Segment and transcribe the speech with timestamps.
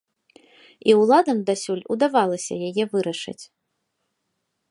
[0.91, 3.41] І ўладам дасюль удавалася яе вырашыць.